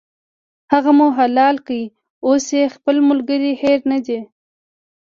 [0.71, 1.79] هغه مو حلال کړ،
[2.27, 4.19] اوس یې خپل ملګری هېر نه دی.